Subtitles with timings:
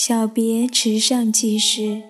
[0.00, 2.04] 小别池上记事。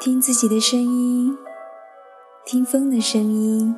[0.00, 1.36] 听自己的声音，
[2.46, 3.74] 听风的声音，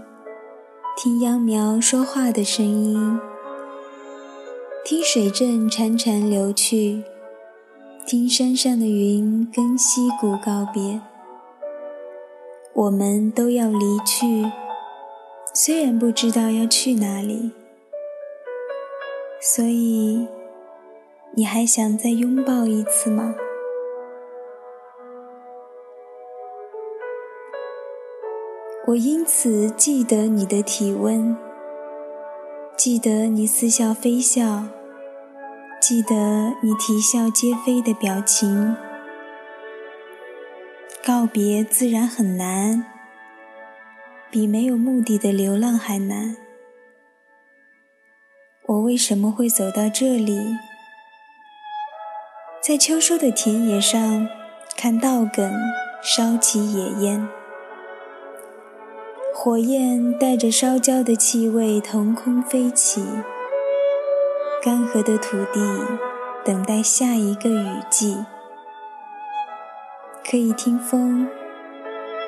[0.96, 3.18] 听秧苗说话的声音，
[4.84, 7.02] 听水阵潺潺流去，
[8.06, 11.00] 听山上的云跟溪谷告别。
[12.74, 14.48] 我们都要离去，
[15.52, 17.50] 虽然不知道要去哪里，
[19.40, 20.28] 所以，
[21.34, 23.34] 你还想再拥抱一次吗？
[28.86, 31.34] 我因此记得你的体温，
[32.76, 34.64] 记得你似笑非笑，
[35.80, 38.76] 记得你啼笑皆非的表情。
[41.02, 42.84] 告别自然很难，
[44.30, 46.36] 比没有目的的流浪还难。
[48.66, 50.58] 我为什么会走到这里，
[52.62, 54.28] 在秋收的田野上
[54.76, 55.54] 看稻梗
[56.02, 57.26] 烧起野烟？
[59.44, 63.04] 火焰带着烧焦的气味腾空飞起，
[64.62, 65.82] 干涸的土地
[66.42, 68.24] 等待下一个雨季。
[70.26, 71.28] 可以听风，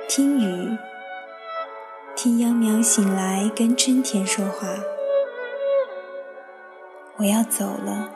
[0.07, 0.77] 听雨，
[2.15, 4.69] 听秧苗醒来跟春天说话。
[7.17, 8.11] 我要走了，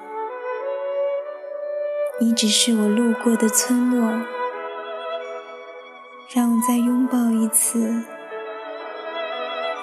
[2.20, 4.20] 你只是我路过的村落，
[6.34, 8.04] 让我再拥抱一次。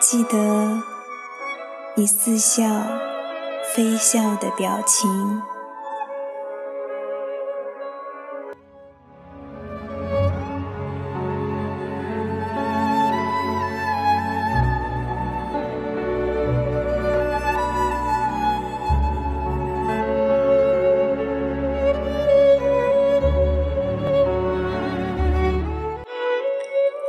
[0.10, 0.82] 记得
[1.96, 2.64] 你似笑
[3.76, 5.42] 非笑的表情。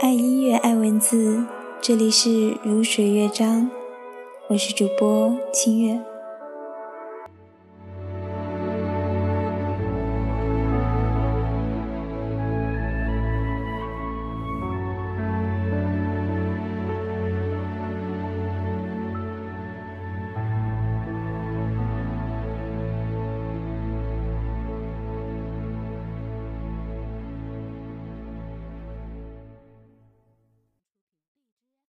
[0.00, 1.46] 爱音乐，爱文字。
[1.80, 3.70] 这里是如水乐章，
[4.48, 5.98] 我是主播清月。